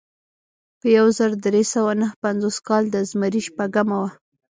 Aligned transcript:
په 0.79 0.87
یو 0.97 1.07
زر 1.17 1.31
درې 1.45 1.63
سوه 1.73 1.91
نهه 2.01 2.15
پنځوس 2.25 2.57
کال 2.67 2.83
د 2.89 2.95
زمري 3.09 3.41
شپږمه 3.47 3.97
وه. 4.01 4.09